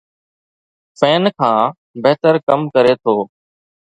فين 0.99 1.23
کان 1.37 1.59
بهتر 2.03 2.33
ڪم 2.47 2.59
ڪري 2.73 2.93
ٿو 3.03 3.15